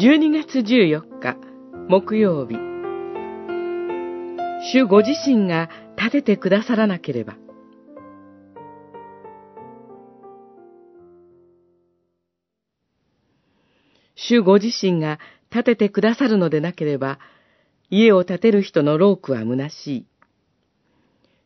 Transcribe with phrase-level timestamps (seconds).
[0.00, 1.36] 12月14日
[1.90, 2.56] 木曜日
[4.72, 7.36] 主ご自身が立ててくださらなければ
[14.14, 15.18] 主ご自身が
[15.50, 17.18] 立ててくださるのでなければ、
[17.90, 20.06] 家を建てる人の労苦は虚しい。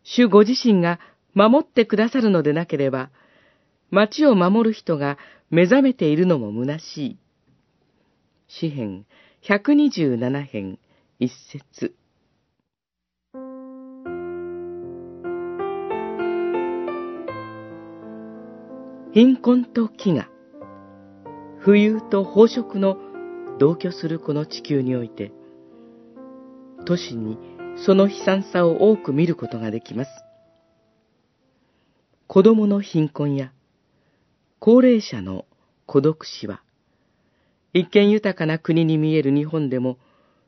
[0.04, 1.00] 主ご自身が
[1.34, 3.10] 守ってくださるのでなければ、
[3.90, 5.18] 町を守る人が
[5.50, 7.18] 目覚めているのも虚しい。
[8.46, 9.06] 詩編
[9.42, 10.78] 127編
[11.18, 11.94] 一節
[19.14, 20.26] 貧困と飢餓、
[21.64, 22.98] 浮遊と飽食の
[23.60, 25.32] 同居するこの地球において、
[26.84, 27.38] 都市に
[27.86, 30.10] その悲惨さを多く見ることができます。
[32.26, 33.52] 子供の貧困や
[34.58, 35.46] 高齢者の
[35.86, 36.62] 孤独死は、
[37.74, 39.98] 一見豊かな国に見える日本でも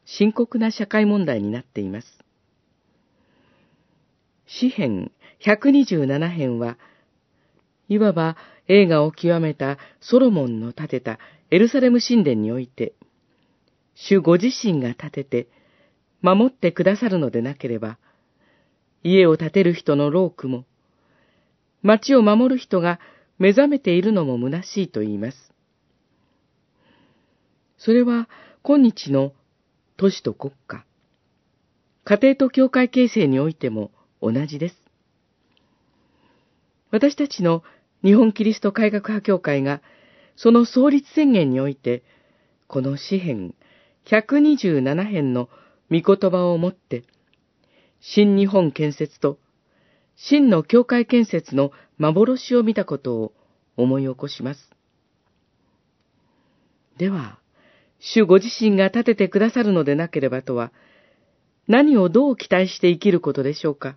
[0.05, 2.07] 深刻な社会問題になっています。
[4.47, 5.11] 詩編
[5.45, 6.79] 127編は、
[7.89, 8.37] いわば
[8.69, 11.19] 映画を極めたソロモンの建てた
[11.51, 12.95] エルサレム神殿において、
[13.97, 15.49] 主ご自身が建てて、
[16.23, 17.99] 守ってくださるのでなければ、
[19.03, 20.65] 家を建てる人の労苦も、
[21.83, 23.01] 町を守る人が
[23.39, 25.46] 目覚めているのも虚しいと言います。
[27.87, 28.29] それは
[28.65, 29.33] 今日の
[29.97, 30.85] 都市と国家、
[32.03, 34.77] 家庭と教会形成においても同じです。
[36.91, 37.63] 私たちの
[38.03, 39.83] 日本キリスト改革派協会が、
[40.35, 42.03] その創立宣言において、
[42.67, 43.55] この詩編
[44.07, 45.49] 127編の
[45.89, 47.05] 御言葉をもって、
[48.01, 49.39] 新日本建設と
[50.17, 53.33] 真の教会建設の幻を見たことを
[53.77, 54.71] 思い起こします。
[56.99, 57.39] では、
[58.01, 60.73] 主ご自身が立ててくださるのでなければとは、
[61.69, 63.97] 何をどう期待して生きることでしょうか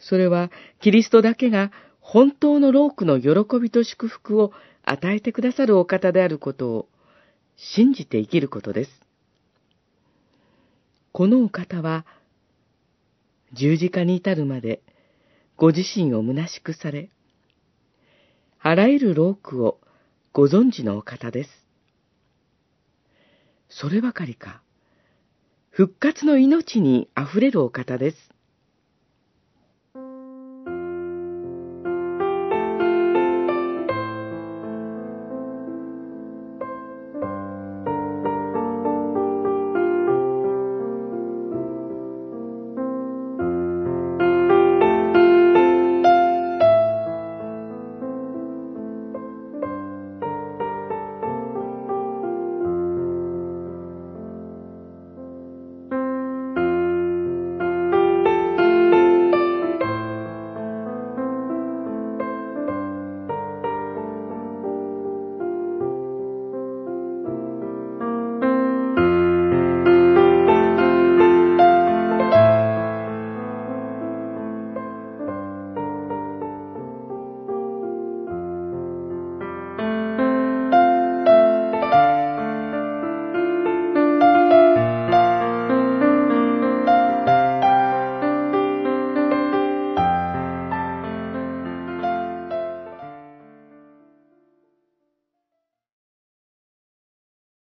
[0.00, 0.50] それは
[0.80, 4.52] キリストだけが本当の労苦の喜びと祝福を
[4.82, 6.88] 与えてくださるお方であることを
[7.56, 8.90] 信じて生きることです。
[11.12, 12.04] このお方は
[13.52, 14.82] 十字架に至るまで
[15.56, 17.08] ご自身を虚しくされ、
[18.60, 19.78] あらゆる労苦を
[20.36, 21.50] ご存知のお方です。
[23.68, 24.62] そればかりか、
[25.70, 28.16] 復活の命にあふれるお方です。